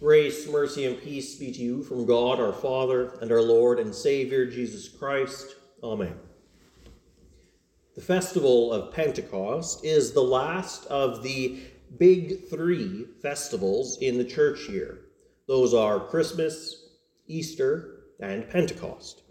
Grace, 0.00 0.46
mercy, 0.46 0.84
and 0.84 1.02
peace 1.02 1.34
be 1.34 1.50
to 1.50 1.60
you 1.60 1.82
from 1.82 2.06
God 2.06 2.38
our 2.38 2.52
Father 2.52 3.18
and 3.20 3.32
our 3.32 3.42
Lord 3.42 3.80
and 3.80 3.92
Savior 3.92 4.46
Jesus 4.46 4.88
Christ. 4.88 5.56
Amen. 5.82 6.14
The 7.96 8.00
festival 8.00 8.72
of 8.72 8.94
Pentecost 8.94 9.84
is 9.84 10.12
the 10.12 10.22
last 10.22 10.86
of 10.86 11.24
the 11.24 11.60
big 11.98 12.48
three 12.48 13.06
festivals 13.20 13.98
in 14.00 14.18
the 14.18 14.24
church 14.24 14.68
year. 14.68 15.00
Those 15.48 15.74
are 15.74 15.98
Christmas, 15.98 16.90
Easter, 17.26 18.02
and 18.20 18.48
Pentecost. 18.48 19.22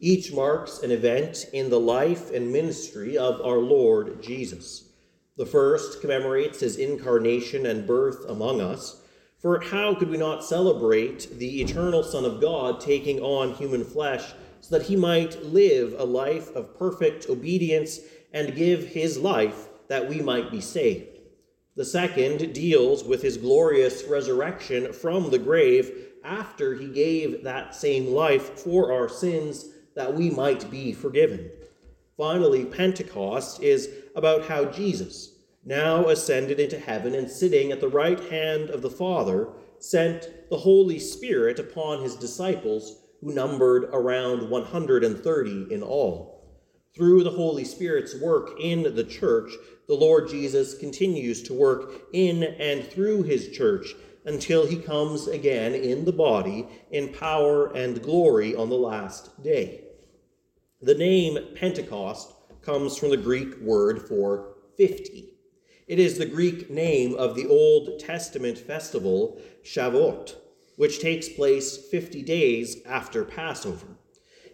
Each 0.00 0.34
marks 0.34 0.82
an 0.82 0.90
event 0.90 1.46
in 1.54 1.70
the 1.70 1.80
life 1.80 2.30
and 2.30 2.52
ministry 2.52 3.16
of 3.16 3.40
our 3.40 3.58
Lord 3.58 4.22
Jesus. 4.22 4.90
The 5.38 5.46
first 5.46 6.02
commemorates 6.02 6.60
his 6.60 6.76
incarnation 6.76 7.64
and 7.64 7.86
birth 7.86 8.28
among 8.28 8.60
us 8.60 8.99
for 9.40 9.60
how 9.60 9.94
could 9.94 10.10
we 10.10 10.18
not 10.18 10.44
celebrate 10.44 11.38
the 11.38 11.62
eternal 11.62 12.02
Son 12.02 12.24
of 12.24 12.40
God 12.40 12.80
taking 12.80 13.20
on 13.20 13.54
human 13.54 13.84
flesh 13.84 14.32
so 14.60 14.76
that 14.76 14.86
he 14.86 14.96
might 14.96 15.42
live 15.44 15.94
a 15.98 16.04
life 16.04 16.54
of 16.54 16.78
perfect 16.78 17.28
obedience 17.30 18.00
and 18.32 18.54
give 18.54 18.88
his 18.88 19.18
life 19.18 19.68
that 19.88 20.08
we 20.08 20.20
might 20.20 20.50
be 20.50 20.60
saved? 20.60 21.18
The 21.76 21.84
second 21.84 22.52
deals 22.52 23.02
with 23.04 23.22
his 23.22 23.38
glorious 23.38 24.04
resurrection 24.04 24.92
from 24.92 25.30
the 25.30 25.38
grave 25.38 25.90
after 26.22 26.74
he 26.74 26.88
gave 26.88 27.42
that 27.42 27.74
same 27.74 28.08
life 28.08 28.58
for 28.58 28.92
our 28.92 29.08
sins 29.08 29.66
that 29.94 30.12
we 30.12 30.30
might 30.30 30.70
be 30.70 30.92
forgiven. 30.92 31.50
Finally, 32.18 32.66
Pentecost 32.66 33.62
is 33.62 33.88
about 34.14 34.44
how 34.44 34.66
Jesus, 34.66 35.32
now 35.64 36.08
ascended 36.08 36.58
into 36.58 36.78
heaven 36.78 37.14
and 37.14 37.30
sitting 37.30 37.70
at 37.70 37.80
the 37.80 37.88
right 37.88 38.20
hand 38.30 38.70
of 38.70 38.82
the 38.82 38.90
Father, 38.90 39.48
sent 39.78 40.28
the 40.50 40.58
Holy 40.58 40.98
Spirit 40.98 41.58
upon 41.58 42.02
his 42.02 42.16
disciples, 42.16 43.02
who 43.20 43.34
numbered 43.34 43.84
around 43.92 44.48
130 44.48 45.74
in 45.74 45.82
all. 45.82 46.40
Through 46.96 47.22
the 47.22 47.30
Holy 47.30 47.64
Spirit's 47.64 48.14
work 48.14 48.58
in 48.58 48.82
the 48.94 49.04
church, 49.04 49.52
the 49.86 49.94
Lord 49.94 50.28
Jesus 50.28 50.76
continues 50.76 51.42
to 51.44 51.54
work 51.54 51.92
in 52.12 52.42
and 52.42 52.84
through 52.84 53.22
his 53.24 53.50
church 53.50 53.94
until 54.24 54.66
he 54.66 54.76
comes 54.76 55.28
again 55.28 55.74
in 55.74 56.04
the 56.04 56.12
body 56.12 56.66
in 56.90 57.12
power 57.12 57.74
and 57.74 58.02
glory 58.02 58.54
on 58.56 58.68
the 58.68 58.76
last 58.76 59.42
day. 59.42 59.84
The 60.82 60.94
name 60.94 61.38
Pentecost 61.54 62.32
comes 62.62 62.96
from 62.96 63.10
the 63.10 63.16
Greek 63.16 63.58
word 63.60 64.02
for 64.08 64.54
50. 64.76 65.30
It 65.90 65.98
is 65.98 66.18
the 66.18 66.24
Greek 66.24 66.70
name 66.70 67.16
of 67.16 67.34
the 67.34 67.48
Old 67.48 67.98
Testament 67.98 68.56
festival, 68.56 69.42
Shavuot, 69.64 70.36
which 70.76 71.00
takes 71.00 71.28
place 71.28 71.76
50 71.76 72.22
days 72.22 72.80
after 72.86 73.24
Passover. 73.24 73.98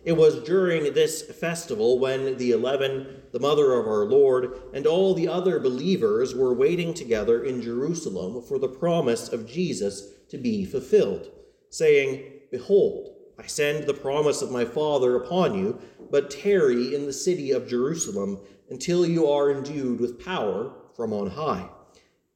It 0.02 0.12
was 0.12 0.42
during 0.44 0.94
this 0.94 1.20
festival 1.20 1.98
when 1.98 2.38
the 2.38 2.52
eleven, 2.52 3.20
the 3.32 3.38
mother 3.38 3.74
of 3.74 3.86
our 3.86 4.06
Lord, 4.06 4.58
and 4.72 4.86
all 4.86 5.12
the 5.12 5.28
other 5.28 5.60
believers 5.60 6.34
were 6.34 6.54
waiting 6.54 6.94
together 6.94 7.44
in 7.44 7.60
Jerusalem 7.60 8.40
for 8.40 8.58
the 8.58 8.66
promise 8.68 9.28
of 9.30 9.46
Jesus 9.46 10.14
to 10.30 10.38
be 10.38 10.64
fulfilled, 10.64 11.30
saying, 11.68 12.32
Behold, 12.50 13.14
I 13.38 13.46
send 13.46 13.84
the 13.84 13.92
promise 13.92 14.40
of 14.40 14.50
my 14.50 14.64
Father 14.64 15.16
upon 15.16 15.54
you, 15.54 15.78
but 16.10 16.30
tarry 16.30 16.94
in 16.94 17.04
the 17.04 17.12
city 17.12 17.50
of 17.50 17.68
Jerusalem 17.68 18.40
until 18.70 19.04
you 19.04 19.28
are 19.28 19.50
endued 19.50 20.00
with 20.00 20.24
power 20.24 20.72
from 20.96 21.12
on 21.12 21.30
high. 21.30 21.68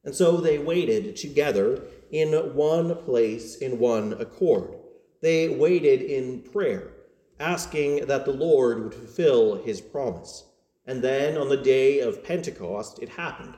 And 0.05 0.15
so 0.15 0.37
they 0.37 0.59
waited 0.59 1.17
together 1.17 1.83
in 2.11 2.33
one 2.55 2.97
place 3.05 3.57
in 3.57 3.79
one 3.79 4.15
accord. 4.15 4.77
They 5.23 5.49
waited 5.49 6.03
in 6.03 6.43
prayer, 6.43 6.93
asking 7.39 8.07
that 8.07 8.25
the 8.25 8.33
Lord 8.33 8.83
would 8.83 8.95
fulfill 8.95 9.63
his 9.63 9.81
promise. 9.81 10.45
And 10.87 11.03
then 11.03 11.37
on 11.37 11.49
the 11.49 11.57
day 11.57 12.01
of 12.01 12.25
Pentecost, 12.25 12.99
it 13.01 13.11
happened. 13.11 13.57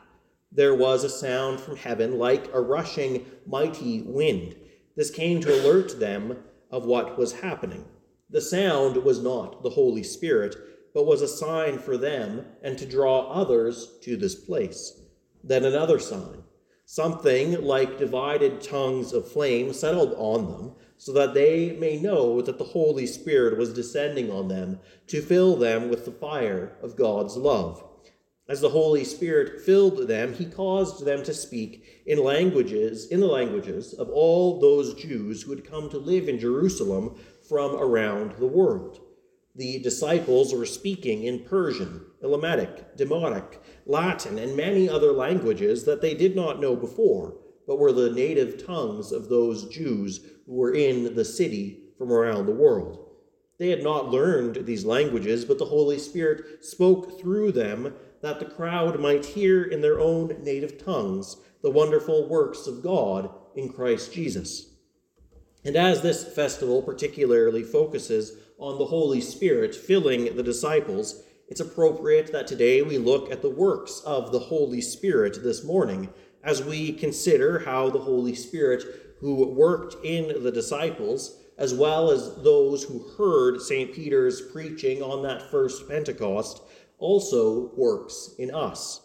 There 0.50 0.74
was 0.74 1.04
a 1.04 1.08
sound 1.08 1.60
from 1.60 1.76
heaven 1.76 2.18
like 2.18 2.52
a 2.52 2.60
rushing 2.60 3.24
mighty 3.46 4.02
wind. 4.02 4.56
This 4.96 5.10
came 5.10 5.40
to 5.40 5.62
alert 5.62 5.98
them 5.98 6.36
of 6.70 6.84
what 6.84 7.16
was 7.16 7.40
happening. 7.40 7.84
The 8.28 8.40
sound 8.40 8.96
was 8.96 9.22
not 9.22 9.62
the 9.62 9.70
Holy 9.70 10.02
Spirit 10.02 10.56
but 10.94 11.06
was 11.06 11.22
a 11.22 11.28
sign 11.28 11.78
for 11.78 11.96
them 11.96 12.44
and 12.62 12.76
to 12.78 12.86
draw 12.86 13.30
others 13.30 13.98
to 14.02 14.16
this 14.16 14.34
place. 14.34 15.00
Then 15.42 15.64
another 15.64 15.98
sign. 15.98 16.44
Something 16.84 17.62
like 17.62 17.98
divided 17.98 18.60
tongues 18.60 19.12
of 19.12 19.30
flame 19.30 19.72
settled 19.72 20.14
on 20.18 20.50
them, 20.50 20.72
so 20.98 21.12
that 21.12 21.34
they 21.34 21.74
may 21.76 21.98
know 21.98 22.42
that 22.42 22.58
the 22.58 22.64
Holy 22.64 23.06
Spirit 23.06 23.56
was 23.56 23.72
descending 23.72 24.30
on 24.30 24.48
them 24.48 24.78
to 25.06 25.22
fill 25.22 25.56
them 25.56 25.88
with 25.88 26.04
the 26.04 26.12
fire 26.12 26.76
of 26.82 26.96
God's 26.96 27.36
love. 27.36 27.82
As 28.48 28.60
the 28.60 28.68
Holy 28.68 29.04
Spirit 29.04 29.62
filled 29.62 30.06
them, 30.06 30.34
he 30.34 30.44
caused 30.44 31.04
them 31.04 31.22
to 31.22 31.32
speak 31.32 32.02
in 32.06 32.22
languages, 32.22 33.06
in 33.06 33.20
the 33.20 33.26
languages 33.26 33.94
of 33.94 34.10
all 34.10 34.60
those 34.60 34.94
Jews 34.94 35.42
who 35.42 35.52
had 35.52 35.64
come 35.64 35.88
to 35.90 35.98
live 35.98 36.28
in 36.28 36.38
Jerusalem 36.38 37.16
from 37.48 37.76
around 37.76 38.32
the 38.38 38.46
world 38.46 39.00
the 39.54 39.78
disciples 39.80 40.54
were 40.54 40.64
speaking 40.64 41.24
in 41.24 41.40
Persian, 41.40 42.06
Elamitic, 42.22 42.96
Demotic, 42.96 43.58
Latin, 43.84 44.38
and 44.38 44.56
many 44.56 44.88
other 44.88 45.12
languages 45.12 45.84
that 45.84 46.00
they 46.00 46.14
did 46.14 46.34
not 46.34 46.60
know 46.60 46.74
before, 46.74 47.36
but 47.66 47.78
were 47.78 47.92
the 47.92 48.10
native 48.10 48.64
tongues 48.64 49.12
of 49.12 49.28
those 49.28 49.68
Jews 49.68 50.20
who 50.46 50.54
were 50.54 50.74
in 50.74 51.14
the 51.14 51.24
city 51.24 51.90
from 51.98 52.10
around 52.10 52.46
the 52.46 52.52
world. 52.52 53.10
They 53.58 53.68
had 53.68 53.82
not 53.82 54.10
learned 54.10 54.66
these 54.66 54.84
languages, 54.84 55.44
but 55.44 55.58
the 55.58 55.66
Holy 55.66 55.98
Spirit 55.98 56.64
spoke 56.64 57.20
through 57.20 57.52
them 57.52 57.94
that 58.22 58.38
the 58.38 58.46
crowd 58.46 58.98
might 58.98 59.24
hear 59.24 59.64
in 59.64 59.80
their 59.80 60.00
own 60.00 60.42
native 60.42 60.82
tongues 60.82 61.36
the 61.62 61.70
wonderful 61.70 62.28
works 62.28 62.66
of 62.66 62.82
God 62.82 63.30
in 63.54 63.68
Christ 63.68 64.12
Jesus. 64.12 64.72
And 65.64 65.76
as 65.76 66.00
this 66.00 66.24
festival 66.24 66.82
particularly 66.82 67.62
focuses 67.62 68.32
on 68.62 68.78
the 68.78 68.86
Holy 68.86 69.20
Spirit 69.20 69.74
filling 69.74 70.36
the 70.36 70.42
disciples, 70.42 71.24
it's 71.48 71.60
appropriate 71.60 72.30
that 72.30 72.46
today 72.46 72.80
we 72.80 72.96
look 72.96 73.30
at 73.30 73.42
the 73.42 73.50
works 73.50 74.00
of 74.06 74.30
the 74.30 74.38
Holy 74.38 74.80
Spirit 74.80 75.42
this 75.42 75.64
morning 75.64 76.08
as 76.44 76.62
we 76.62 76.92
consider 76.92 77.58
how 77.58 77.90
the 77.90 77.98
Holy 77.98 78.36
Spirit, 78.36 79.16
who 79.20 79.48
worked 79.48 80.04
in 80.04 80.42
the 80.44 80.52
disciples, 80.52 81.38
as 81.58 81.74
well 81.74 82.10
as 82.10 82.36
those 82.36 82.84
who 82.84 83.04
heard 83.18 83.60
St. 83.60 83.92
Peter's 83.92 84.40
preaching 84.40 85.02
on 85.02 85.22
that 85.24 85.50
first 85.50 85.88
Pentecost, 85.88 86.62
also 86.98 87.72
works 87.74 88.30
in 88.38 88.54
us. 88.54 89.00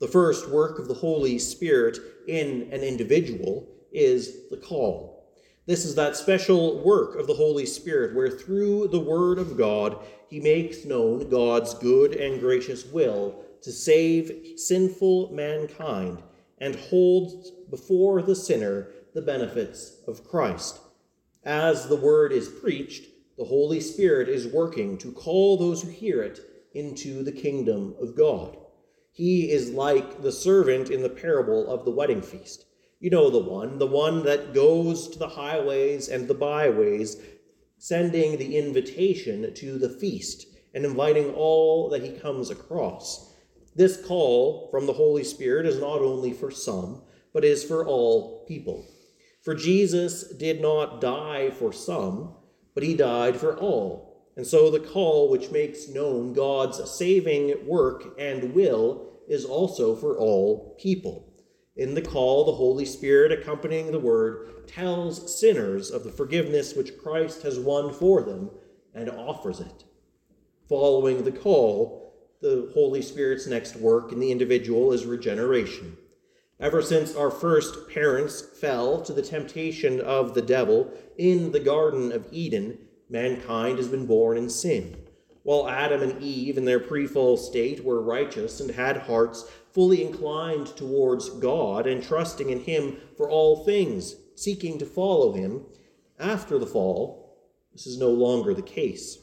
The 0.00 0.08
first 0.08 0.50
work 0.50 0.80
of 0.80 0.88
the 0.88 0.94
Holy 0.94 1.38
Spirit 1.38 1.96
in 2.26 2.68
an 2.72 2.82
individual 2.82 3.68
is 3.92 4.48
the 4.50 4.56
call. 4.56 5.09
This 5.66 5.84
is 5.84 5.94
that 5.94 6.16
special 6.16 6.82
work 6.82 7.16
of 7.16 7.26
the 7.26 7.34
Holy 7.34 7.66
Spirit 7.66 8.16
where 8.16 8.30
through 8.30 8.88
the 8.88 9.00
Word 9.00 9.38
of 9.38 9.58
God 9.58 9.98
he 10.28 10.40
makes 10.40 10.84
known 10.84 11.28
God's 11.28 11.74
good 11.74 12.14
and 12.14 12.40
gracious 12.40 12.86
will 12.86 13.44
to 13.62 13.70
save 13.70 14.58
sinful 14.58 15.32
mankind 15.32 16.22
and 16.58 16.74
holds 16.74 17.50
before 17.70 18.22
the 18.22 18.34
sinner 18.34 18.88
the 19.14 19.22
benefits 19.22 19.98
of 20.08 20.24
Christ. 20.24 20.80
As 21.44 21.88
the 21.88 21.96
Word 21.96 22.32
is 22.32 22.48
preached, 22.48 23.06
the 23.36 23.44
Holy 23.44 23.80
Spirit 23.80 24.28
is 24.28 24.46
working 24.46 24.96
to 24.98 25.12
call 25.12 25.56
those 25.56 25.82
who 25.82 25.90
hear 25.90 26.22
it 26.22 26.40
into 26.74 27.22
the 27.22 27.32
kingdom 27.32 27.94
of 28.00 28.16
God. 28.16 28.56
He 29.12 29.50
is 29.50 29.70
like 29.70 30.22
the 30.22 30.32
servant 30.32 30.90
in 30.90 31.02
the 31.02 31.08
parable 31.08 31.68
of 31.68 31.84
the 31.84 31.90
wedding 31.90 32.22
feast. 32.22 32.64
You 33.00 33.08
know 33.08 33.30
the 33.30 33.38
one, 33.38 33.78
the 33.78 33.86
one 33.86 34.24
that 34.24 34.52
goes 34.52 35.08
to 35.08 35.18
the 35.18 35.28
highways 35.28 36.08
and 36.08 36.28
the 36.28 36.34
byways, 36.34 37.16
sending 37.78 38.36
the 38.36 38.58
invitation 38.58 39.54
to 39.54 39.78
the 39.78 39.88
feast 39.88 40.46
and 40.74 40.84
inviting 40.84 41.32
all 41.32 41.88
that 41.88 42.02
he 42.02 42.10
comes 42.10 42.50
across. 42.50 43.32
This 43.74 44.04
call 44.04 44.68
from 44.70 44.84
the 44.84 44.92
Holy 44.92 45.24
Spirit 45.24 45.64
is 45.64 45.80
not 45.80 46.02
only 46.02 46.34
for 46.34 46.50
some, 46.50 47.00
but 47.32 47.42
is 47.42 47.64
for 47.64 47.86
all 47.86 48.44
people. 48.46 48.84
For 49.40 49.54
Jesus 49.54 50.36
did 50.36 50.60
not 50.60 51.00
die 51.00 51.48
for 51.48 51.72
some, 51.72 52.34
but 52.74 52.82
he 52.82 52.94
died 52.94 53.38
for 53.38 53.56
all. 53.56 54.30
And 54.36 54.46
so 54.46 54.70
the 54.70 54.78
call 54.78 55.30
which 55.30 55.50
makes 55.50 55.88
known 55.88 56.34
God's 56.34 56.90
saving 56.90 57.66
work 57.66 58.14
and 58.18 58.52
will 58.52 59.08
is 59.26 59.46
also 59.46 59.96
for 59.96 60.18
all 60.18 60.76
people. 60.78 61.29
In 61.76 61.94
the 61.94 62.02
call, 62.02 62.44
the 62.44 62.52
Holy 62.52 62.84
Spirit, 62.84 63.32
accompanying 63.32 63.92
the 63.92 63.98
word, 63.98 64.66
tells 64.66 65.38
sinners 65.38 65.90
of 65.90 66.04
the 66.04 66.10
forgiveness 66.10 66.74
which 66.74 66.98
Christ 66.98 67.42
has 67.42 67.58
won 67.58 67.92
for 67.92 68.22
them 68.22 68.50
and 68.94 69.08
offers 69.08 69.60
it. 69.60 69.84
Following 70.68 71.24
the 71.24 71.32
call, 71.32 72.14
the 72.40 72.70
Holy 72.74 73.02
Spirit's 73.02 73.46
next 73.46 73.76
work 73.76 74.12
in 74.12 74.20
the 74.20 74.32
individual 74.32 74.92
is 74.92 75.04
regeneration. 75.04 75.96
Ever 76.58 76.82
since 76.82 77.14
our 77.14 77.30
first 77.30 77.88
parents 77.88 78.42
fell 78.42 79.00
to 79.02 79.12
the 79.12 79.22
temptation 79.22 80.00
of 80.00 80.34
the 80.34 80.42
devil 80.42 80.92
in 81.16 81.52
the 81.52 81.60
Garden 81.60 82.12
of 82.12 82.26
Eden, 82.30 82.78
mankind 83.08 83.78
has 83.78 83.88
been 83.88 84.06
born 84.06 84.36
in 84.36 84.50
sin. 84.50 84.96
While 85.42 85.68
Adam 85.68 86.02
and 86.02 86.22
Eve, 86.22 86.58
in 86.58 86.66
their 86.66 86.80
pre 86.80 87.06
fall 87.06 87.36
state, 87.36 87.82
were 87.82 88.02
righteous 88.02 88.60
and 88.60 88.70
had 88.72 88.98
hearts 88.98 89.50
fully 89.72 90.04
inclined 90.04 90.68
towards 90.76 91.28
God 91.30 91.86
and 91.86 92.02
trusting 92.02 92.50
in 92.50 92.60
Him 92.60 92.96
for 93.16 93.30
all 93.30 93.64
things, 93.64 94.16
seeking 94.34 94.78
to 94.78 94.86
follow 94.86 95.32
Him, 95.32 95.64
after 96.18 96.58
the 96.58 96.66
fall, 96.66 97.38
this 97.72 97.86
is 97.86 97.98
no 97.98 98.10
longer 98.10 98.52
the 98.52 98.62
case. 98.62 99.18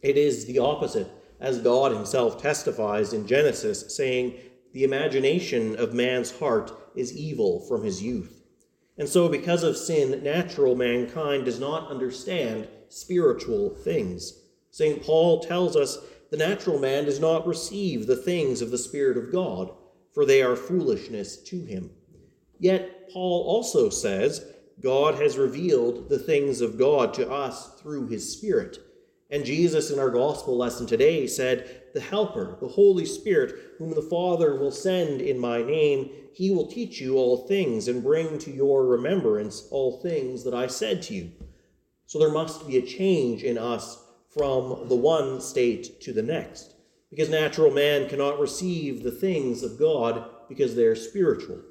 It 0.00 0.16
is 0.16 0.46
the 0.46 0.58
opposite, 0.58 1.08
as 1.40 1.60
God 1.60 1.92
Himself 1.92 2.40
testifies 2.40 3.12
in 3.12 3.26
Genesis, 3.26 3.94
saying, 3.94 4.34
The 4.72 4.84
imagination 4.84 5.76
of 5.76 5.92
man's 5.92 6.38
heart 6.38 6.72
is 6.94 7.16
evil 7.16 7.60
from 7.60 7.84
his 7.84 8.02
youth. 8.02 8.42
And 8.98 9.08
so, 9.08 9.28
because 9.28 9.62
of 9.62 9.76
sin, 9.76 10.22
natural 10.22 10.74
mankind 10.74 11.44
does 11.44 11.60
not 11.60 11.90
understand 11.90 12.66
spiritual 12.88 13.74
things. 13.74 14.42
St. 14.70 15.02
Paul 15.02 15.40
tells 15.40 15.76
us 15.76 15.98
the 16.30 16.36
natural 16.36 16.78
man 16.78 17.04
does 17.04 17.20
not 17.20 17.46
receive 17.46 18.06
the 18.06 18.16
things 18.16 18.60
of 18.60 18.70
the 18.70 18.78
Spirit 18.78 19.16
of 19.16 19.32
God, 19.32 19.70
for 20.12 20.24
they 20.24 20.42
are 20.42 20.56
foolishness 20.56 21.36
to 21.44 21.64
him. 21.64 21.90
Yet, 22.58 23.10
Paul 23.12 23.44
also 23.46 23.90
says, 23.90 24.44
God 24.80 25.14
has 25.16 25.38
revealed 25.38 26.08
the 26.08 26.18
things 26.18 26.60
of 26.60 26.78
God 26.78 27.14
to 27.14 27.30
us 27.30 27.74
through 27.80 28.08
his 28.08 28.30
Spirit. 28.30 28.78
And 29.30 29.44
Jesus, 29.44 29.90
in 29.90 29.98
our 29.98 30.10
gospel 30.10 30.56
lesson 30.56 30.86
today, 30.86 31.26
said, 31.26 31.82
The 31.94 32.00
Helper, 32.00 32.58
the 32.60 32.68
Holy 32.68 33.04
Spirit, 33.04 33.54
whom 33.78 33.94
the 33.94 34.02
Father 34.02 34.56
will 34.56 34.70
send 34.70 35.20
in 35.20 35.38
my 35.38 35.62
name, 35.62 36.10
he 36.32 36.50
will 36.50 36.66
teach 36.66 37.00
you 37.00 37.16
all 37.16 37.46
things 37.46 37.88
and 37.88 38.02
bring 38.02 38.38
to 38.38 38.50
your 38.50 38.86
remembrance 38.86 39.66
all 39.70 40.00
things 40.00 40.44
that 40.44 40.54
I 40.54 40.66
said 40.66 41.02
to 41.02 41.14
you. 41.14 41.32
So 42.06 42.18
there 42.18 42.30
must 42.30 42.68
be 42.68 42.76
a 42.76 42.82
change 42.82 43.42
in 43.42 43.58
us 43.58 44.05
from 44.36 44.86
the 44.88 44.94
one 44.94 45.40
state 45.40 45.98
to 46.02 46.12
the 46.12 46.22
next, 46.22 46.74
because 47.08 47.30
natural 47.30 47.70
man 47.70 48.06
cannot 48.06 48.38
receive 48.38 49.02
the 49.02 49.10
things 49.10 49.62
of 49.62 49.78
God 49.78 50.28
because 50.46 50.74
they 50.74 50.84
are 50.84 50.94
spiritual, 50.94 51.62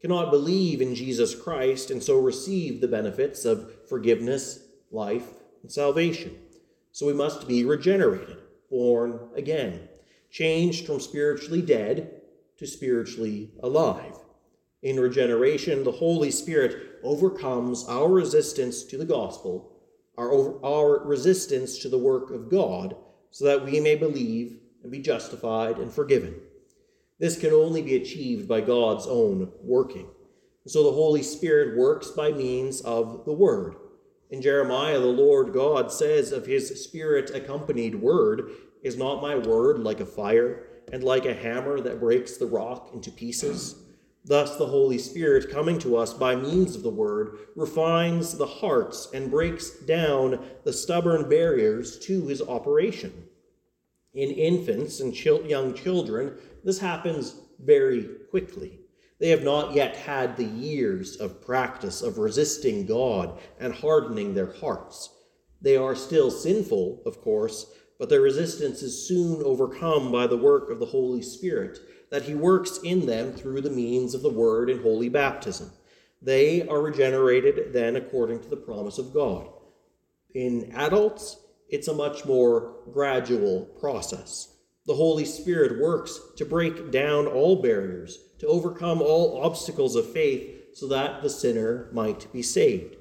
cannot 0.00 0.30
believe 0.30 0.80
in 0.80 0.94
Jesus 0.94 1.34
Christ 1.34 1.90
and 1.90 2.02
so 2.02 2.18
receive 2.18 2.80
the 2.80 2.88
benefits 2.88 3.44
of 3.44 3.86
forgiveness, 3.90 4.60
life, 4.90 5.26
and 5.62 5.70
salvation. 5.70 6.34
So 6.92 7.06
we 7.06 7.12
must 7.12 7.46
be 7.46 7.66
regenerated, 7.66 8.38
born 8.70 9.28
again, 9.36 9.88
changed 10.30 10.86
from 10.86 11.00
spiritually 11.00 11.60
dead 11.60 12.22
to 12.56 12.66
spiritually 12.66 13.50
alive. 13.62 14.16
In 14.82 14.98
regeneration, 14.98 15.84
the 15.84 15.92
Holy 15.92 16.30
Spirit 16.30 17.00
overcomes 17.02 17.84
our 17.86 18.08
resistance 18.08 18.82
to 18.84 18.96
the 18.96 19.04
gospel 19.04 19.74
our, 20.18 20.64
our 20.64 21.06
resistance 21.06 21.78
to 21.78 21.88
the 21.88 21.98
work 21.98 22.30
of 22.30 22.50
God, 22.50 22.96
so 23.30 23.44
that 23.44 23.64
we 23.64 23.80
may 23.80 23.94
believe 23.94 24.58
and 24.82 24.90
be 24.90 24.98
justified 24.98 25.78
and 25.78 25.92
forgiven. 25.92 26.34
This 27.18 27.38
can 27.38 27.52
only 27.52 27.82
be 27.82 27.96
achieved 27.96 28.48
by 28.48 28.60
God's 28.60 29.06
own 29.06 29.52
working. 29.62 30.08
And 30.64 30.70
so 30.70 30.82
the 30.82 30.92
Holy 30.92 31.22
Spirit 31.22 31.76
works 31.76 32.10
by 32.10 32.32
means 32.32 32.80
of 32.82 33.24
the 33.24 33.32
Word. 33.32 33.74
In 34.30 34.42
Jeremiah, 34.42 34.98
the 34.98 35.06
Lord 35.06 35.54
God 35.54 35.90
says 35.90 36.32
of 36.32 36.46
his 36.46 36.84
Spirit 36.84 37.30
accompanied 37.30 37.94
word, 37.94 38.50
Is 38.82 38.96
not 38.96 39.22
my 39.22 39.36
word 39.36 39.78
like 39.78 40.00
a 40.00 40.06
fire, 40.06 40.66
and 40.92 41.02
like 41.02 41.24
a 41.24 41.34
hammer 41.34 41.80
that 41.80 42.00
breaks 42.00 42.36
the 42.36 42.46
rock 42.46 42.90
into 42.92 43.10
pieces? 43.10 43.87
Thus, 44.28 44.56
the 44.56 44.66
Holy 44.66 44.98
Spirit, 44.98 45.50
coming 45.50 45.78
to 45.78 45.96
us 45.96 46.12
by 46.12 46.36
means 46.36 46.76
of 46.76 46.82
the 46.82 46.90
Word, 46.90 47.38
refines 47.56 48.36
the 48.36 48.46
hearts 48.46 49.08
and 49.14 49.30
breaks 49.30 49.70
down 49.70 50.44
the 50.64 50.72
stubborn 50.72 51.30
barriers 51.30 51.98
to 52.00 52.26
his 52.26 52.42
operation. 52.42 53.24
In 54.12 54.30
infants 54.30 55.00
and 55.00 55.18
young 55.24 55.72
children, 55.72 56.36
this 56.62 56.78
happens 56.78 57.36
very 57.58 58.02
quickly. 58.28 58.80
They 59.18 59.30
have 59.30 59.44
not 59.44 59.74
yet 59.74 59.96
had 59.96 60.36
the 60.36 60.44
years 60.44 61.16
of 61.16 61.40
practice 61.40 62.02
of 62.02 62.18
resisting 62.18 62.84
God 62.84 63.40
and 63.58 63.72
hardening 63.72 64.34
their 64.34 64.52
hearts. 64.52 65.08
They 65.62 65.78
are 65.78 65.96
still 65.96 66.30
sinful, 66.30 67.02
of 67.06 67.22
course, 67.22 67.72
but 67.98 68.10
their 68.10 68.20
resistance 68.20 68.82
is 68.82 69.08
soon 69.08 69.42
overcome 69.42 70.12
by 70.12 70.26
the 70.26 70.36
work 70.36 70.70
of 70.70 70.80
the 70.80 70.86
Holy 70.86 71.22
Spirit 71.22 71.78
that 72.10 72.22
he 72.22 72.34
works 72.34 72.78
in 72.82 73.06
them 73.06 73.32
through 73.32 73.60
the 73.60 73.70
means 73.70 74.14
of 74.14 74.22
the 74.22 74.30
word 74.30 74.70
and 74.70 74.82
holy 74.82 75.08
baptism. 75.08 75.70
They 76.20 76.66
are 76.66 76.80
regenerated 76.80 77.72
then 77.72 77.96
according 77.96 78.40
to 78.40 78.48
the 78.48 78.56
promise 78.56 78.98
of 78.98 79.14
God. 79.14 79.48
In 80.34 80.72
adults, 80.74 81.36
it's 81.68 81.88
a 81.88 81.94
much 81.94 82.24
more 82.24 82.76
gradual 82.92 83.62
process. 83.80 84.54
The 84.86 84.94
Holy 84.94 85.24
Spirit 85.24 85.80
works 85.80 86.18
to 86.36 86.44
break 86.44 86.90
down 86.90 87.26
all 87.26 87.60
barriers, 87.60 88.18
to 88.38 88.46
overcome 88.46 89.02
all 89.02 89.42
obstacles 89.44 89.96
of 89.96 90.10
faith, 90.12 90.74
so 90.74 90.88
that 90.88 91.22
the 91.22 91.30
sinner 91.30 91.90
might 91.92 92.32
be 92.32 92.42
saved. 92.42 92.96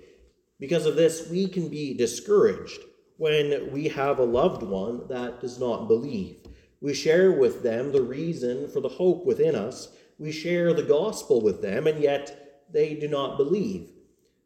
Because 0.59 0.85
of 0.85 0.95
this, 0.95 1.29
we 1.29 1.47
can 1.47 1.69
be 1.69 1.95
discouraged 1.95 2.81
when 3.17 3.71
we 3.71 3.87
have 3.87 4.19
a 4.19 4.25
loved 4.25 4.63
one 4.63 5.07
that 5.07 5.39
does 5.39 5.59
not 5.59 5.87
believe. 5.87 6.46
We 6.79 6.93
share 6.93 7.31
with 7.31 7.63
them 7.63 7.91
the 7.91 8.03
reason 8.03 8.67
for 8.69 8.81
the 8.81 8.89
hope 8.89 9.25
within 9.25 9.55
us. 9.55 9.89
We 10.19 10.31
share 10.31 10.73
the 10.73 10.83
gospel 10.83 11.41
with 11.41 11.61
them, 11.61 11.87
and 11.87 12.01
yet 12.01 12.63
they 12.71 12.93
do 12.93 13.07
not 13.07 13.37
believe. 13.37 13.89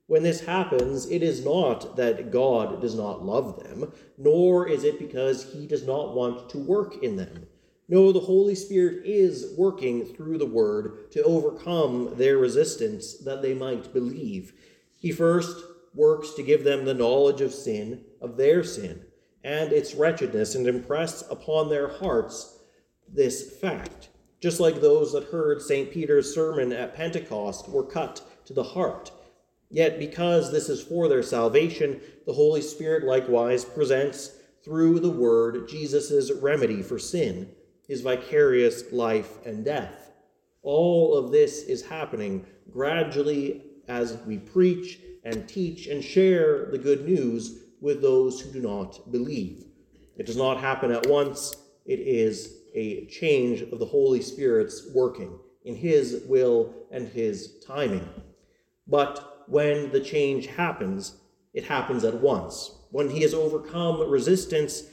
When 0.07 0.23
this 0.23 0.41
happens, 0.41 1.09
it 1.09 1.23
is 1.23 1.43
not 1.43 1.95
that 1.97 2.31
God 2.31 2.81
does 2.81 2.95
not 2.95 3.25
love 3.25 3.61
them, 3.63 3.91
nor 4.17 4.67
is 4.67 4.83
it 4.83 4.99
because 4.99 5.53
he 5.53 5.67
does 5.67 5.85
not 5.85 6.15
want 6.15 6.49
to 6.49 6.57
work 6.57 7.03
in 7.03 7.17
them. 7.17 7.47
No, 7.89 8.13
the 8.13 8.19
Holy 8.21 8.55
Spirit 8.55 9.05
is 9.05 9.53
working 9.57 10.05
through 10.05 10.37
the 10.37 10.45
Word 10.45 11.11
to 11.11 11.23
overcome 11.23 12.13
their 12.15 12.37
resistance 12.37 13.15
that 13.19 13.41
they 13.41 13.53
might 13.53 13.93
believe. 13.93 14.53
He 14.99 15.11
first 15.11 15.65
works 15.93 16.33
to 16.35 16.43
give 16.43 16.63
them 16.63 16.85
the 16.85 16.93
knowledge 16.93 17.41
of 17.41 17.53
sin, 17.53 18.05
of 18.21 18.37
their 18.37 18.63
sin 18.63 19.05
and 19.43 19.71
its 19.71 19.95
wretchedness 19.95 20.55
and 20.55 20.67
impress 20.67 21.29
upon 21.29 21.69
their 21.69 21.87
hearts 21.87 22.59
this 23.13 23.57
fact. 23.59 24.09
Just 24.39 24.59
like 24.59 24.81
those 24.81 25.13
that 25.13 25.25
heard 25.25 25.61
St. 25.61 25.91
Peter's 25.91 26.33
sermon 26.33 26.71
at 26.71 26.95
Pentecost 26.95 27.69
were 27.69 27.83
cut 27.83 28.21
to 28.45 28.53
the 28.53 28.63
heart. 28.63 29.11
Yet, 29.69 29.99
because 29.99 30.51
this 30.51 30.67
is 30.67 30.81
for 30.81 31.07
their 31.07 31.23
salvation, 31.23 32.01
the 32.25 32.33
Holy 32.33 32.61
Spirit 32.61 33.03
likewise 33.05 33.63
presents 33.63 34.31
through 34.63 34.99
the 34.99 35.09
Word 35.09 35.67
Jesus' 35.67 36.31
remedy 36.41 36.81
for 36.81 36.99
sin, 36.99 37.49
his 37.87 38.01
vicarious 38.01 38.91
life 38.91 39.45
and 39.45 39.63
death. 39.63 40.11
All 40.61 41.15
of 41.15 41.31
this 41.31 41.63
is 41.63 41.85
happening 41.85 42.45
gradually 42.71 43.63
as 43.87 44.17
we 44.25 44.37
preach 44.37 44.99
and 45.23 45.47
teach 45.47 45.87
and 45.87 46.03
share 46.03 46.65
the 46.71 46.77
good 46.77 47.05
news 47.07 47.59
with 47.81 48.01
those 48.01 48.39
who 48.39 48.51
do 48.51 48.61
not 48.61 49.11
believe. 49.11 49.65
It 50.15 50.25
does 50.25 50.37
not 50.37 50.59
happen 50.59 50.91
at 50.91 51.07
once, 51.07 51.55
it 51.85 51.99
is 51.99 52.61
a 52.73 53.05
change 53.07 53.61
of 53.61 53.79
the 53.79 53.85
Holy 53.85 54.21
Spirit's 54.21 54.87
working 54.93 55.37
in 55.65 55.75
His 55.75 56.23
will 56.27 56.73
and 56.91 57.07
His 57.07 57.59
timing. 57.65 58.07
But 58.87 59.45
when 59.47 59.91
the 59.91 59.99
change 59.99 60.47
happens, 60.47 61.17
it 61.53 61.65
happens 61.65 62.03
at 62.03 62.21
once. 62.21 62.71
When 62.91 63.09
He 63.09 63.23
has 63.23 63.33
overcome 63.33 64.09
resistance, 64.09 64.83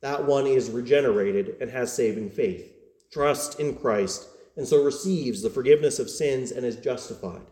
that 0.00 0.24
one 0.24 0.46
is 0.46 0.70
regenerated 0.70 1.56
and 1.60 1.70
has 1.70 1.92
saving 1.92 2.30
faith, 2.30 2.72
trust 3.12 3.60
in 3.60 3.76
Christ, 3.76 4.26
and 4.56 4.66
so 4.66 4.82
receives 4.82 5.42
the 5.42 5.50
forgiveness 5.50 5.98
of 5.98 6.10
sins 6.10 6.50
and 6.50 6.66
is 6.66 6.76
justified. 6.76 7.42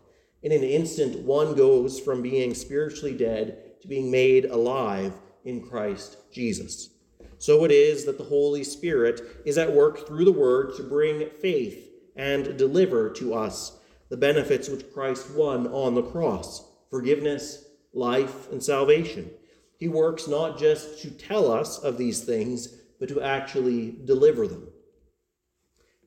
In 0.43 0.51
an 0.51 0.63
instant, 0.63 1.19
one 1.19 1.55
goes 1.55 1.99
from 1.99 2.21
being 2.21 2.53
spiritually 2.53 3.15
dead 3.15 3.70
to 3.81 3.87
being 3.87 4.11
made 4.11 4.45
alive 4.45 5.13
in 5.45 5.67
Christ 5.67 6.17
Jesus. 6.31 6.89
So 7.37 7.63
it 7.65 7.71
is 7.71 8.05
that 8.05 8.17
the 8.17 8.23
Holy 8.23 8.63
Spirit 8.63 9.41
is 9.45 9.57
at 9.57 9.73
work 9.73 10.07
through 10.07 10.25
the 10.25 10.31
Word 10.31 10.75
to 10.75 10.83
bring 10.83 11.27
faith 11.41 11.89
and 12.15 12.57
deliver 12.57 13.09
to 13.13 13.33
us 13.33 13.79
the 14.09 14.17
benefits 14.17 14.69
which 14.69 14.93
Christ 14.93 15.31
won 15.31 15.67
on 15.67 15.95
the 15.95 16.03
cross 16.03 16.67
forgiveness, 16.89 17.65
life, 17.93 18.51
and 18.51 18.61
salvation. 18.61 19.31
He 19.77 19.87
works 19.87 20.27
not 20.27 20.59
just 20.59 21.01
to 21.01 21.09
tell 21.09 21.49
us 21.49 21.79
of 21.79 21.97
these 21.97 22.21
things, 22.23 22.67
but 22.99 23.09
to 23.09 23.21
actually 23.21 23.95
deliver 24.05 24.45
them. 24.45 24.67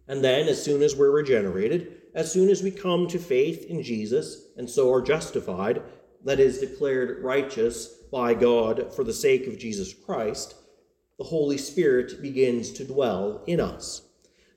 And 0.06 0.22
then, 0.22 0.46
as 0.46 0.62
soon 0.62 0.82
as 0.82 0.94
we're 0.94 1.10
regenerated, 1.10 2.02
as 2.14 2.30
soon 2.30 2.50
as 2.50 2.62
we 2.62 2.70
come 2.70 3.08
to 3.08 3.18
faith 3.18 3.64
in 3.64 3.82
Jesus 3.82 4.48
and 4.56 4.68
so 4.68 4.92
are 4.92 5.02
justified, 5.02 5.82
that 6.24 6.40
is 6.40 6.58
declared 6.58 7.22
righteous 7.22 7.86
by 8.10 8.34
God 8.34 8.92
for 8.94 9.04
the 9.04 9.12
sake 9.12 9.46
of 9.46 9.58
Jesus 9.58 9.92
Christ, 9.92 10.54
the 11.18 11.24
Holy 11.24 11.58
Spirit 11.58 12.20
begins 12.22 12.72
to 12.72 12.84
dwell 12.84 13.42
in 13.46 13.60
us. 13.60 14.02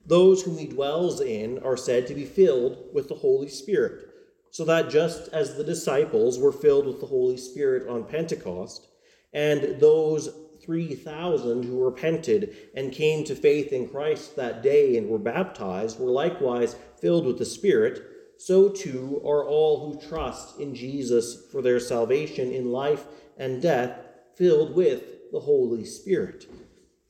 those 0.08 0.44
whom 0.44 0.58
he 0.58 0.66
dwells 0.68 1.20
in 1.20 1.60
are 1.60 1.78
said 1.78 2.08
to 2.08 2.16
be 2.16 2.26
filled 2.26 2.78
with 2.94 3.10
the 3.10 3.16
Holy 3.16 3.50
Spirit, 3.50 4.08
so 4.50 4.64
that 4.64 4.90
just 4.90 5.28
as 5.34 5.56
the 5.56 5.64
disciples 5.64 6.40
were 6.40 6.52
filled 6.52 6.88
with 6.88 7.00
the 7.02 7.06
Holy 7.06 7.38
Spirit 7.38 7.88
on 7.88 8.06
Pentecost, 8.06 8.88
and 9.34 9.80
those 9.80 10.30
3,000 10.64 11.64
who 11.64 11.84
repented 11.84 12.56
and 12.74 12.92
came 12.92 13.24
to 13.26 13.36
faith 13.36 13.72
in 13.72 13.88
Christ 13.88 14.36
that 14.36 14.64
day 14.64 14.98
and 14.98 15.10
were 15.10 15.20
baptized 15.20 16.00
were 16.00 16.10
likewise 16.12 16.76
filled 17.00 17.26
with 17.26 17.38
the 17.38 17.46
Spirit, 17.46 18.02
so 18.38 18.70
too 18.70 19.22
are 19.26 19.46
all 19.46 19.92
who 19.92 20.08
trust 20.08 20.60
in 20.60 20.76
Jesus 20.76 21.46
for 21.52 21.62
their 21.62 21.80
salvation 21.80 22.52
in 22.52 22.72
life 22.72 23.06
and 23.38 23.62
death 23.62 24.00
filled 24.36 24.76
with 24.76 25.32
the 25.32 25.40
Holy 25.40 25.84
Spirit. 25.86 26.46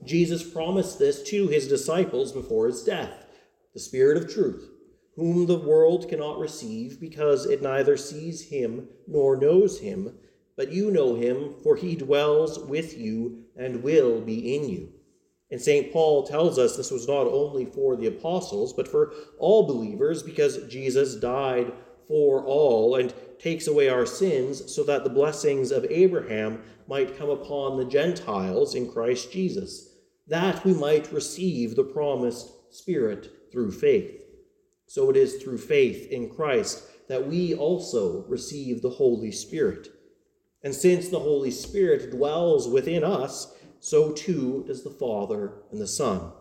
Jesus 0.04 0.44
promised 0.44 1.00
this 1.00 1.24
to 1.24 1.48
his 1.48 1.68
disciples 1.68 2.32
before 2.32 2.68
his 2.68 2.84
death 2.84 3.26
the 3.74 3.80
Spirit 3.80 4.18
of 4.18 4.34
truth, 4.34 4.72
whom 5.16 5.46
the 5.46 5.60
world 5.60 6.10
cannot 6.10 6.40
receive 6.40 7.00
because 7.00 7.46
it 7.46 7.62
neither 7.62 7.96
sees 7.96 8.50
him 8.50 8.88
nor 9.06 9.38
knows 9.38 9.80
him, 9.80 10.18
but 10.56 10.72
you 10.72 10.90
know 10.90 11.14
him, 11.14 11.54
for 11.62 11.76
he 11.76 11.96
dwells 11.96 12.58
with 12.58 12.98
you 12.98 13.44
and 13.56 13.84
will 13.84 14.20
be 14.20 14.56
in 14.56 14.68
you. 14.68 14.94
And 15.50 15.62
St. 15.62 15.94
Paul 15.94 16.24
tells 16.24 16.60
us 16.60 16.76
this 16.76 16.92
was 16.92 17.08
not 17.08 17.26
only 17.28 17.66
for 17.66 17.96
the 17.96 18.08
apostles, 18.08 18.74
but 18.74 18.88
for 18.88 19.14
all 19.40 19.66
believers, 19.66 20.22
because 20.22 20.68
Jesus 20.68 21.16
died 21.16 21.72
for 22.08 22.44
all 22.44 22.96
and 22.96 23.14
takes 23.40 23.68
away 23.68 23.90
our 23.90 24.06
sins 24.06 24.74
so 24.74 24.84
that 24.84 25.04
the 25.04 25.10
blessings 25.10 25.72
of 25.72 25.86
Abraham 25.90 26.62
might 26.88 27.18
come 27.18 27.30
upon 27.30 27.78
the 27.78 27.86
Gentiles 27.86 28.76
in 28.76 28.92
Christ 28.92 29.32
Jesus, 29.32 29.96
that 30.28 30.64
we 30.66 30.74
might 30.74 31.12
receive 31.12 31.76
the 31.76 31.84
promised 31.84 32.52
Spirit 32.74 33.52
through 33.52 33.72
faith. 33.72 34.22
So 34.88 35.10
it 35.10 35.18
is 35.18 35.42
through 35.42 35.58
faith 35.58 36.10
in 36.12 36.30
Christ 36.30 36.84
that 37.08 37.28
we 37.28 37.56
also 37.56 38.26
receive 38.28 38.82
the 38.82 38.90
Holy 38.90 39.32
Spirit. 39.32 39.88
And 40.64 40.74
since 40.74 41.08
the 41.08 41.20
Holy 41.20 41.52
Spirit 41.52 42.12
dwells 42.12 42.68
within 42.68 43.04
us, 43.04 43.54
so 43.80 44.12
too 44.12 44.64
does 44.68 44.84
the 44.84 44.90
Father 44.90 45.54
and 45.72 45.80
the 45.80 45.88
Son. 45.88 46.32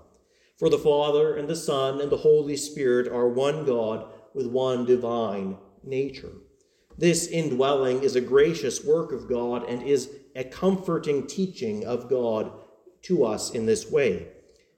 For 0.58 0.70
the 0.70 0.78
Father 0.78 1.36
and 1.36 1.48
the 1.48 1.56
Son 1.56 2.00
and 2.00 2.10
the 2.10 2.16
Holy 2.16 2.56
Spirit 2.56 3.12
are 3.12 3.28
one 3.28 3.64
God 3.66 4.06
with 4.34 4.46
one 4.46 4.86
divine 4.86 5.58
nature. 5.84 6.32
This 6.98 7.26
indwelling 7.26 8.02
is 8.02 8.16
a 8.16 8.22
gracious 8.22 8.82
work 8.82 9.12
of 9.12 9.28
God 9.28 9.68
and 9.68 9.82
is 9.82 10.10
a 10.34 10.44
comforting 10.44 11.26
teaching 11.26 11.84
of 11.84 12.08
God 12.08 12.52
to 13.02 13.24
us 13.24 13.50
in 13.50 13.66
this 13.66 13.90
way. 13.90 14.28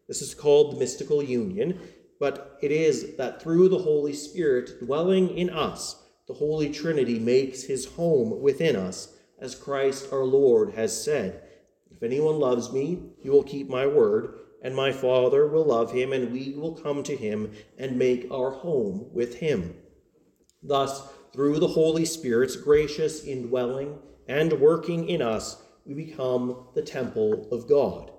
This 0.09 0.21
is 0.21 0.35
called 0.35 0.75
the 0.75 0.79
mystical 0.81 1.23
union, 1.23 1.81
but 2.19 2.59
it 2.61 2.73
is 2.73 3.17
that 3.17 3.41
through 3.41 3.69
the 3.69 3.79
Holy 3.79 4.13
Spirit 4.13 4.81
dwelling 4.81 5.37
in 5.37 5.51
us, 5.51 6.03
the 6.27 6.35
Holy 6.35 6.71
Trinity 6.71 7.19
makes 7.19 7.63
his 7.63 7.87
home 7.87 8.41
within 8.41 8.75
us, 8.75 9.17
as 9.39 9.55
Christ 9.55 10.09
our 10.13 10.25
Lord 10.25 10.75
has 10.75 11.05
said 11.05 11.48
If 11.99 12.05
anyone 12.05 12.39
loves 12.39 12.73
me, 12.73 13.01
he 13.21 13.29
will 13.29 13.43
keep 13.43 13.69
my 13.69 13.85
word, 13.85 14.39
and 14.63 14.77
my 14.77 14.93
Father 14.93 15.49
will 15.49 15.65
love 15.65 15.91
him, 15.91 16.13
and 16.13 16.33
we 16.33 16.55
will 16.57 16.75
come 16.75 17.03
to 17.03 17.17
him 17.17 17.51
and 17.77 17.99
make 17.99 18.31
our 18.31 18.53
home 18.53 19.11
with 19.13 19.41
him. 19.41 19.75
Thus, 20.63 21.03
through 21.33 21.59
the 21.59 21.67
Holy 21.67 22.05
Spirit's 22.05 22.55
gracious 22.55 23.25
indwelling 23.25 23.99
and 24.29 24.61
working 24.61 25.09
in 25.09 25.21
us, 25.21 25.61
we 25.85 25.95
become 25.95 26.69
the 26.77 26.83
temple 26.83 27.49
of 27.51 27.69
God. 27.69 28.13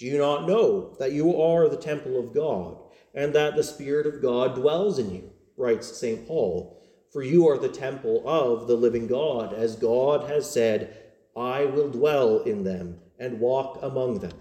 Do 0.00 0.06
you 0.06 0.18
not 0.18 0.48
know 0.48 0.96
that 0.98 1.12
you 1.12 1.40
are 1.40 1.68
the 1.68 1.76
temple 1.76 2.18
of 2.18 2.34
God, 2.34 2.76
and 3.14 3.32
that 3.36 3.54
the 3.54 3.62
Spirit 3.62 4.04
of 4.04 4.20
God 4.20 4.56
dwells 4.56 4.98
in 4.98 5.14
you? 5.14 5.30
writes 5.56 5.96
St. 5.96 6.26
Paul. 6.26 6.82
For 7.12 7.22
you 7.22 7.46
are 7.46 7.58
the 7.58 7.68
temple 7.68 8.24
of 8.26 8.66
the 8.66 8.74
living 8.74 9.06
God, 9.06 9.54
as 9.54 9.76
God 9.76 10.28
has 10.28 10.50
said, 10.50 10.96
I 11.36 11.66
will 11.66 11.88
dwell 11.88 12.40
in 12.40 12.64
them 12.64 12.98
and 13.22 13.38
walk 13.38 13.78
among 13.82 14.18
them. 14.18 14.32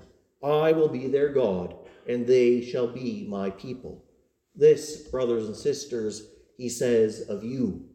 I 0.44 0.72
will 0.72 0.90
be 0.90 1.08
their 1.08 1.30
God, 1.30 1.76
and 2.08 2.26
they 2.26 2.62
shall 2.62 2.88
be 2.88 3.28
my 3.30 3.52
people. 3.52 4.04
This, 4.56 5.08
brothers 5.08 5.46
and 5.46 5.56
sisters, 5.56 6.24
he 6.58 6.68
says 6.68 7.22
of 7.30 7.44
you. 7.44 7.86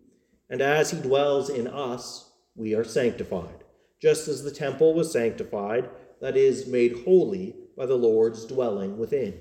And 0.49 0.61
as 0.61 0.93
he 0.93 1.01
dwells 1.01 1.51
in 1.51 1.67
us, 1.67 2.31
we 2.55 2.73
are 2.73 2.85
sanctified, 2.85 3.65
just 4.01 4.29
as 4.29 4.45
the 4.45 4.53
temple 4.53 4.95
was 4.95 5.13
sanctified, 5.13 5.91
that 6.21 6.37
is, 6.37 6.69
made 6.69 7.05
holy 7.05 7.57
by 7.77 7.87
the 7.87 7.97
Lord's 7.97 8.47
dwelling 8.47 8.97
within. 8.97 9.35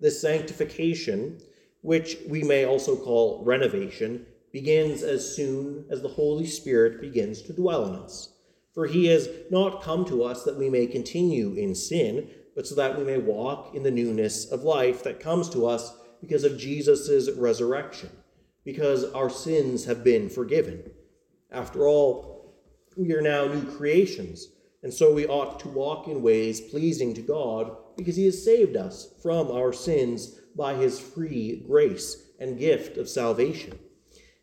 This 0.00 0.20
sanctification, 0.20 1.40
which 1.82 2.16
we 2.28 2.42
may 2.42 2.64
also 2.64 2.96
call 2.96 3.44
renovation, 3.44 4.26
begins 4.52 5.04
as 5.04 5.36
soon 5.36 5.84
as 5.90 6.02
the 6.02 6.08
Holy 6.08 6.46
Spirit 6.46 7.00
begins 7.00 7.40
to 7.42 7.52
dwell 7.52 7.86
in 7.86 7.94
us. 7.94 8.34
For 8.78 8.86
he 8.86 9.06
has 9.06 9.28
not 9.50 9.82
come 9.82 10.04
to 10.04 10.22
us 10.22 10.44
that 10.44 10.56
we 10.56 10.70
may 10.70 10.86
continue 10.86 11.52
in 11.54 11.74
sin, 11.74 12.30
but 12.54 12.64
so 12.64 12.76
that 12.76 12.96
we 12.96 13.02
may 13.02 13.18
walk 13.18 13.74
in 13.74 13.82
the 13.82 13.90
newness 13.90 14.48
of 14.52 14.62
life 14.62 15.02
that 15.02 15.18
comes 15.18 15.48
to 15.48 15.66
us 15.66 15.96
because 16.20 16.44
of 16.44 16.56
Jesus' 16.56 17.28
resurrection 17.36 18.08
because 18.64 19.02
our 19.14 19.30
sins 19.30 19.86
have 19.86 20.04
been 20.04 20.28
forgiven. 20.28 20.92
After 21.50 21.88
all, 21.88 22.54
we 22.96 23.12
are 23.14 23.20
now 23.20 23.46
new 23.46 23.64
creations, 23.64 24.46
and 24.84 24.94
so 24.94 25.12
we 25.12 25.26
ought 25.26 25.58
to 25.58 25.68
walk 25.68 26.06
in 26.06 26.22
ways 26.22 26.60
pleasing 26.60 27.14
to 27.14 27.20
God 27.20 27.76
because 27.96 28.14
He 28.14 28.26
has 28.26 28.44
saved 28.44 28.76
us 28.76 29.12
from 29.20 29.50
our 29.50 29.72
sins 29.72 30.38
by 30.54 30.74
His 30.74 31.00
free 31.00 31.64
grace 31.66 32.28
and 32.38 32.60
gift 32.60 32.96
of 32.96 33.08
salvation. 33.08 33.76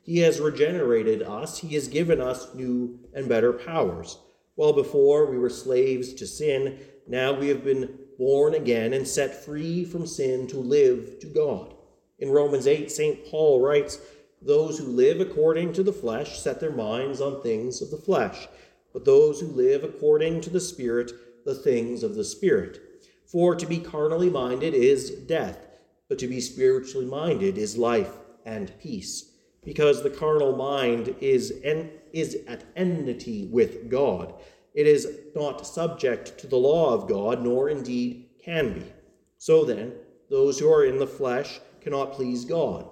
He 0.01 0.19
has 0.19 0.41
regenerated 0.41 1.23
us, 1.23 1.59
He 1.59 1.73
has 1.75 1.87
given 1.87 2.19
us 2.19 2.53
new 2.53 2.99
and 3.13 3.29
better 3.29 3.53
powers. 3.53 4.19
While 4.55 4.73
before 4.73 5.25
we 5.25 5.37
were 5.37 5.49
slaves 5.49 6.13
to 6.13 6.25
sin, 6.25 6.79
now 7.07 7.33
we 7.33 7.49
have 7.49 7.63
been 7.63 7.97
born 8.17 8.53
again 8.53 8.93
and 8.93 9.07
set 9.07 9.43
free 9.43 9.83
from 9.85 10.07
sin 10.07 10.47
to 10.47 10.57
live 10.57 11.19
to 11.19 11.27
God. 11.27 11.73
In 12.19 12.29
Romans 12.29 12.65
8, 12.65 12.89
St. 12.89 13.25
Paul 13.25 13.61
writes, 13.61 13.99
those 14.41 14.77
who 14.77 14.85
live 14.85 15.19
according 15.19 15.73
to 15.73 15.83
the 15.83 15.93
flesh 15.93 16.39
set 16.39 16.59
their 16.59 16.71
minds 16.71 17.19
on 17.19 17.41
things 17.41 17.81
of 17.81 17.91
the 17.91 17.97
flesh, 17.97 18.47
but 18.93 19.03
those 19.03 19.41
who 19.41 19.47
live 19.47 19.83
according 19.83 20.39
to 20.41 20.49
the 20.49 20.59
Spirit, 20.59 21.11
the 21.45 21.55
things 21.55 22.03
of 22.03 22.15
the 22.15 22.23
Spirit. 22.23 22.79
For 23.25 23.55
to 23.55 23.65
be 23.65 23.79
carnally 23.79 24.29
minded 24.29 24.73
is 24.73 25.09
death, 25.09 25.67
but 26.07 26.19
to 26.19 26.27
be 26.27 26.39
spiritually 26.39 27.05
minded 27.05 27.57
is 27.57 27.77
life 27.77 28.13
and 28.45 28.71
peace. 28.79 29.31
Because 29.65 30.03
the 30.03 30.09
carnal 30.09 30.55
mind 30.55 31.15
is, 31.19 31.59
en- 31.63 31.89
is 32.13 32.37
at 32.47 32.63
enmity 32.75 33.49
with 33.51 33.89
God. 33.89 34.35
It 34.73 34.87
is 34.87 35.07
not 35.35 35.65
subject 35.65 36.37
to 36.39 36.47
the 36.47 36.57
law 36.57 36.93
of 36.93 37.09
God, 37.09 37.41
nor 37.41 37.69
indeed 37.69 38.29
can 38.43 38.73
be. 38.73 38.85
So 39.37 39.65
then, 39.65 39.93
those 40.29 40.59
who 40.59 40.71
are 40.71 40.85
in 40.85 40.97
the 40.97 41.07
flesh 41.07 41.59
cannot 41.81 42.13
please 42.13 42.45
God. 42.45 42.89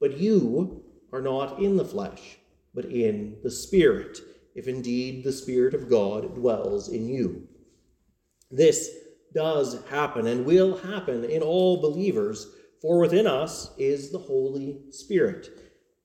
But 0.00 0.18
you 0.18 0.84
are 1.12 1.22
not 1.22 1.60
in 1.60 1.76
the 1.76 1.84
flesh, 1.84 2.38
but 2.74 2.84
in 2.86 3.36
the 3.42 3.50
Spirit, 3.50 4.18
if 4.54 4.68
indeed 4.68 5.24
the 5.24 5.32
Spirit 5.32 5.74
of 5.74 5.88
God 5.88 6.34
dwells 6.34 6.88
in 6.88 7.08
you. 7.08 7.48
This 8.50 8.90
does 9.34 9.82
happen 9.88 10.26
and 10.26 10.44
will 10.44 10.76
happen 10.76 11.24
in 11.24 11.42
all 11.42 11.80
believers, 11.80 12.46
for 12.80 12.98
within 12.98 13.26
us 13.26 13.70
is 13.78 14.10
the 14.10 14.18
Holy 14.18 14.80
Spirit. 14.90 15.48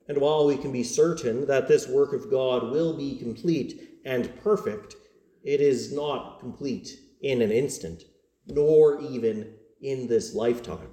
And 0.08 0.20
while 0.20 0.46
we 0.46 0.58
can 0.58 0.72
be 0.72 0.84
certain 0.84 1.46
that 1.48 1.68
this 1.68 1.88
work 1.88 2.14
of 2.14 2.30
God 2.32 2.72
will 2.72 2.94
be 2.94 3.18
complete 3.18 4.00
and 4.06 4.32
perfect, 4.42 4.96
it 5.44 5.62
is 5.62 5.92
not 5.92 6.40
complete 6.40 7.00
in 7.22 7.42
an 7.42 7.52
instant, 7.52 8.04
nor 8.48 9.02
even 9.02 9.54
in 9.82 10.08
this 10.08 10.34
lifetime. 10.34 10.90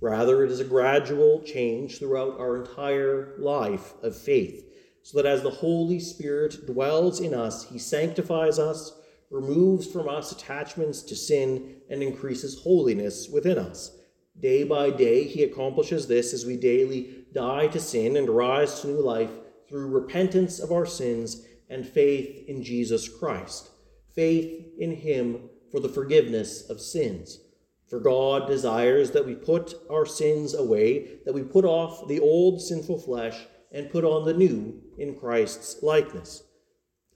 Rather, 0.00 0.44
it 0.44 0.50
is 0.50 0.60
a 0.60 0.64
gradual 0.64 1.42
change 1.42 1.98
throughout 1.98 2.40
our 2.40 2.56
entire 2.56 3.34
life 3.38 3.94
of 4.02 4.16
faith, 4.16 4.64
so 5.02 5.16
that 5.16 5.26
as 5.26 5.42
the 5.42 5.50
Holy 5.50 6.00
Spirit 6.00 6.66
dwells 6.66 7.20
in 7.20 7.34
us, 7.34 7.68
he 7.68 7.78
sanctifies 7.78 8.58
us, 8.58 8.92
removes 9.30 9.86
from 9.86 10.08
us 10.08 10.32
attachments 10.32 11.02
to 11.02 11.14
sin, 11.14 11.76
and 11.90 12.02
increases 12.02 12.62
holiness 12.62 13.28
within 13.28 13.58
us. 13.58 13.96
Day 14.38 14.64
by 14.64 14.90
day, 14.90 15.24
he 15.24 15.42
accomplishes 15.42 16.06
this 16.06 16.32
as 16.32 16.46
we 16.46 16.56
daily 16.56 17.19
die 17.32 17.68
to 17.68 17.80
sin 17.80 18.16
and 18.16 18.28
rise 18.28 18.80
to 18.80 18.88
new 18.88 19.00
life 19.00 19.30
through 19.68 19.88
repentance 19.88 20.58
of 20.58 20.72
our 20.72 20.86
sins 20.86 21.44
and 21.68 21.86
faith 21.86 22.48
in 22.48 22.62
Jesus 22.62 23.08
Christ, 23.08 23.70
faith 24.14 24.66
in 24.78 24.96
him 24.96 25.48
for 25.70 25.80
the 25.80 25.88
forgiveness 25.88 26.68
of 26.68 26.80
sins. 26.80 27.40
For 27.88 28.00
God 28.00 28.46
desires 28.46 29.10
that 29.12 29.26
we 29.26 29.34
put 29.34 29.74
our 29.90 30.06
sins 30.06 30.54
away, 30.54 31.18
that 31.24 31.34
we 31.34 31.42
put 31.42 31.64
off 31.64 32.06
the 32.08 32.20
old 32.20 32.60
sinful 32.60 33.00
flesh 33.00 33.36
and 33.72 33.90
put 33.90 34.04
on 34.04 34.24
the 34.24 34.34
new 34.34 34.80
in 34.98 35.16
Christ's 35.16 35.82
likeness. 35.82 36.44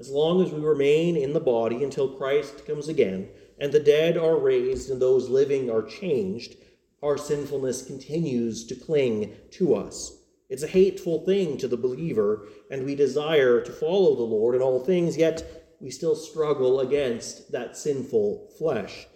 As 0.01 0.11
long 0.11 0.43
as 0.43 0.53
we 0.53 0.61
remain 0.61 1.17
in 1.17 1.33
the 1.33 1.41
body 1.41 1.85
until 1.85 2.17
Christ 2.17 2.67
comes 2.67 2.89
again, 2.89 3.29
and 3.59 3.71
the 3.71 3.81
dead 3.81 4.17
are 4.17 4.37
raised 4.37 4.91
and 4.91 5.01
those 5.01 5.29
living 5.29 5.71
are 5.71 5.83
changed, 5.83 6.57
our 7.05 7.19
sinfulness 7.19 7.85
continues 7.85 8.65
to 8.65 8.75
cling 8.75 9.35
to 9.51 9.75
us. 9.75 10.23
It's 10.49 10.63
a 10.63 10.69
hateful 10.69 11.25
thing 11.27 11.59
to 11.59 11.69
the 11.69 11.77
believer, 11.77 12.47
and 12.71 12.85
we 12.85 12.95
desire 12.95 13.61
to 13.61 13.73
follow 13.73 14.17
the 14.17 14.23
Lord 14.23 14.55
in 14.55 14.63
all 14.63 14.81
things, 14.81 15.17
yet 15.17 15.77
we 15.81 15.91
still 15.91 16.17
struggle 16.17 16.81
against 16.81 17.53
that 17.53 17.77
sinful 17.77 18.53
flesh, 18.59 19.07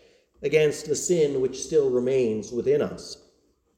against 0.43 0.87
the 0.87 0.95
sin 0.95 1.41
which 1.41 1.63
still 1.63 1.89
remains 1.89 2.53
within 2.53 2.83
us. 2.83 3.17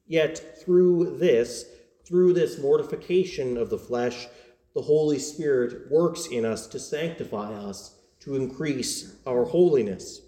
Yet 0.07 0.61
through 0.61 1.17
this, 1.17 1.63
through 2.05 2.33
this 2.33 2.59
mortification 2.59 3.55
of 3.55 3.69
the 3.69 3.77
flesh, 3.77 4.27
the 4.75 4.81
Holy 4.81 5.19
Spirit 5.19 5.89
works 5.89 6.27
in 6.27 6.45
us 6.45 6.67
to 6.67 6.79
sanctify 6.79 7.53
us, 7.53 7.95
to 8.21 8.35
increase 8.35 9.15
our 9.25 9.45
holiness. 9.45 10.21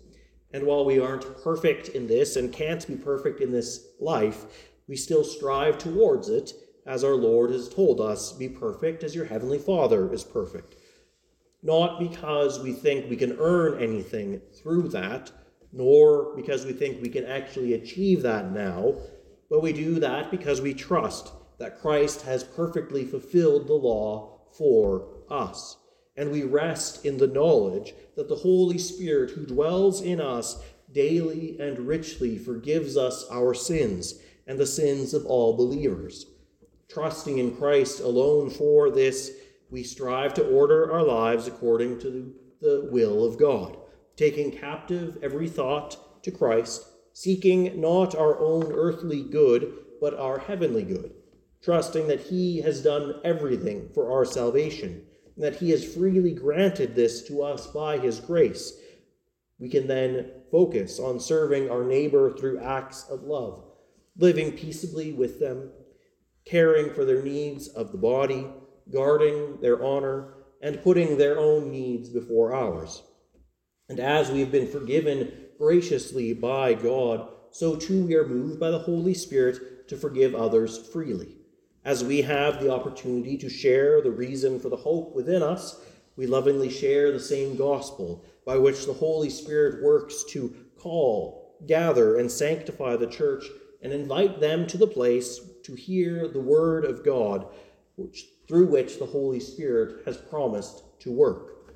And 0.53 0.67
while 0.67 0.85
we 0.85 0.99
aren't 0.99 1.43
perfect 1.43 1.89
in 1.89 2.07
this 2.07 2.35
and 2.35 2.53
can't 2.53 2.87
be 2.87 2.95
perfect 2.95 3.41
in 3.41 3.51
this 3.51 3.87
life, 3.99 4.45
we 4.87 4.95
still 4.95 5.23
strive 5.23 5.79
towards 5.79 6.29
it, 6.29 6.53
as 6.85 7.03
our 7.03 7.15
Lord 7.15 7.49
has 7.49 7.69
told 7.69 7.99
us 7.99 8.33
be 8.33 8.49
perfect 8.49 9.03
as 9.03 9.15
your 9.15 9.25
heavenly 9.25 9.57
Father 9.57 10.13
is 10.13 10.23
perfect. 10.23 10.75
Not 11.63 11.99
because 11.99 12.59
we 12.59 12.73
think 12.73 13.09
we 13.09 13.15
can 13.15 13.37
earn 13.39 13.81
anything 13.81 14.41
through 14.61 14.89
that, 14.89 15.31
nor 15.71 16.35
because 16.35 16.65
we 16.65 16.73
think 16.73 17.01
we 17.01 17.09
can 17.09 17.25
actually 17.25 17.73
achieve 17.73 18.21
that 18.21 18.51
now, 18.51 18.93
but 19.49 19.63
we 19.63 19.73
do 19.73 19.99
that 20.01 20.29
because 20.29 20.61
we 20.61 20.73
trust 20.73 21.31
that 21.57 21.79
Christ 21.79 22.23
has 22.23 22.43
perfectly 22.43 23.05
fulfilled 23.05 23.67
the 23.67 23.73
law 23.73 24.41
for 24.51 25.07
us 25.29 25.77
and 26.15 26.31
we 26.31 26.43
rest 26.43 27.05
in 27.05 27.17
the 27.17 27.27
knowledge 27.27 27.93
that 28.15 28.29
the 28.29 28.35
Holy 28.35 28.77
Spirit 28.77 29.31
who 29.31 29.45
dwells 29.45 30.01
in 30.01 30.21
us 30.21 30.61
daily 30.91 31.57
and 31.59 31.87
richly 31.87 32.37
forgives 32.37 32.95
us 32.97 33.25
our 33.31 33.53
sins 33.53 34.19
and 34.45 34.59
the 34.59 34.65
sins 34.65 35.13
of 35.13 35.25
all 35.25 35.57
believers. 35.57 36.27
Trusting 36.87 37.39
in 37.39 37.55
Christ 37.55 37.99
alone 37.99 38.49
for 38.49 38.91
this, 38.91 39.31
we 39.71 39.81
strive 39.81 40.35
to 40.35 40.47
order 40.47 40.91
our 40.91 41.03
lives 41.03 41.47
according 41.47 41.99
to 42.01 42.35
the 42.61 42.87
will 42.91 43.25
of 43.25 43.39
God, 43.39 43.77
taking 44.15 44.51
captive 44.51 45.17
every 45.23 45.49
thought 45.49 46.21
to 46.23 46.29
Christ, 46.29 46.85
seeking 47.13 47.81
not 47.81 48.13
our 48.13 48.39
own 48.39 48.71
earthly 48.71 49.23
good, 49.23 49.73
but 49.99 50.13
our 50.13 50.37
heavenly 50.37 50.83
good, 50.83 51.11
trusting 51.63 52.07
that 52.07 52.21
He 52.21 52.61
has 52.61 52.83
done 52.83 53.19
everything 53.23 53.89
for 53.93 54.11
our 54.11 54.25
salvation 54.25 55.03
that 55.37 55.55
He 55.55 55.71
has 55.71 55.93
freely 55.93 56.33
granted 56.33 56.95
this 56.95 57.27
to 57.27 57.41
us 57.41 57.67
by 57.67 57.97
His 57.97 58.19
grace. 58.19 58.73
We 59.59 59.69
can 59.69 59.87
then 59.87 60.31
focus 60.51 60.99
on 60.99 61.19
serving 61.19 61.69
our 61.69 61.83
neighbor 61.83 62.31
through 62.31 62.59
acts 62.59 63.05
of 63.09 63.23
love, 63.23 63.63
living 64.17 64.51
peaceably 64.51 65.13
with 65.13 65.39
them, 65.39 65.71
caring 66.45 66.93
for 66.93 67.05
their 67.05 67.23
needs 67.23 67.67
of 67.69 67.91
the 67.91 67.97
body, 67.97 68.47
guarding 68.91 69.59
their 69.61 69.83
honor, 69.83 70.33
and 70.61 70.81
putting 70.83 71.17
their 71.17 71.39
own 71.39 71.71
needs 71.71 72.09
before 72.09 72.53
ours. 72.53 73.03
And 73.89 73.99
as 73.99 74.31
we 74.31 74.39
have 74.39 74.51
been 74.51 74.67
forgiven 74.67 75.31
graciously 75.57 76.33
by 76.33 76.73
God, 76.73 77.29
so 77.51 77.75
too 77.75 78.05
we 78.05 78.15
are 78.15 78.27
moved 78.27 78.59
by 78.59 78.71
the 78.71 78.79
Holy 78.79 79.13
Spirit 79.13 79.87
to 79.89 79.97
forgive 79.97 80.33
others 80.33 80.89
freely. 80.89 81.32
As 81.85 82.03
we 82.03 82.21
have 82.21 82.61
the 82.61 82.71
opportunity 82.71 83.37
to 83.37 83.49
share 83.49 84.01
the 84.01 84.11
reason 84.11 84.59
for 84.59 84.69
the 84.69 84.77
hope 84.77 85.13
within 85.13 85.43
us, 85.43 85.81
we 86.15 86.27
lovingly 86.27 86.69
share 86.69 87.11
the 87.11 87.19
same 87.19 87.57
gospel 87.57 88.23
by 88.45 88.57
which 88.57 88.85
the 88.85 88.93
Holy 88.93 89.29
Spirit 89.29 89.83
works 89.83 90.23
to 90.29 90.55
call, 90.77 91.57
gather, 91.67 92.17
and 92.17 92.31
sanctify 92.31 92.95
the 92.95 93.07
church 93.07 93.45
and 93.81 93.91
invite 93.91 94.39
them 94.39 94.65
to 94.67 94.77
the 94.77 94.87
place 94.87 95.41
to 95.63 95.73
hear 95.75 96.27
the 96.27 96.39
word 96.39 96.85
of 96.85 97.03
God, 97.03 97.47
which, 97.95 98.27
through 98.47 98.67
which 98.67 98.97
the 98.97 99.05
Holy 99.05 99.39
Spirit 99.39 100.05
has 100.05 100.17
promised 100.17 100.83
to 100.99 101.11
work. 101.11 101.75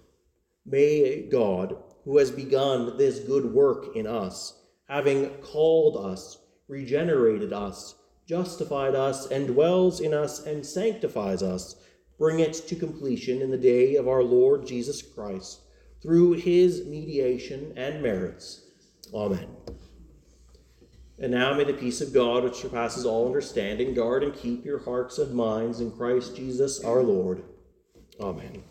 May 0.66 1.24
God, 1.24 1.76
who 2.06 2.18
has 2.18 2.32
begun 2.32 2.98
this 2.98 3.20
good 3.20 3.46
work 3.46 3.96
in 3.96 4.08
us, 4.08 4.62
having 4.88 5.30
called 5.42 5.98
us, 5.98 6.38
regenerated 6.70 7.52
us, 7.52 7.96
justified 8.28 8.94
us, 8.94 9.28
and 9.28 9.48
dwells 9.48 10.02
in 10.02 10.14
us 10.14 10.46
and 10.46 10.66
sanctifies 10.66 11.42
us, 11.42 11.76
bring 12.20 12.40
it 12.40 12.54
to 12.54 12.76
completion 12.76 13.42
in 13.42 13.50
the 13.50 13.58
day 13.58 13.96
of 13.96 14.08
our 14.08 14.24
Lord 14.24 14.68
Jesus 14.68 15.02
Christ, 15.02 15.62
through 16.02 16.34
his 16.34 16.86
mediation 16.86 17.74
and 17.78 18.04
merits. 18.04 18.66
Amen. 19.14 19.48
And 21.20 21.32
now 21.32 21.54
may 21.54 21.64
the 21.64 21.74
peace 21.74 22.02
of 22.02 22.14
God, 22.14 22.44
which 22.44 22.56
surpasses 22.56 23.06
all 23.06 23.26
understanding, 23.26 23.94
guard 23.94 24.24
and 24.24 24.36
keep 24.36 24.64
your 24.66 24.80
hearts 24.80 25.18
and 25.18 25.34
minds 25.34 25.80
in 25.80 25.92
Christ 25.92 26.36
Jesus 26.36 26.84
our 26.84 27.02
Lord. 27.02 27.44
Amen. 28.20 28.64